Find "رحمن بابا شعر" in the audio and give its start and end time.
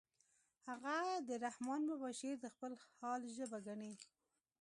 1.45-2.37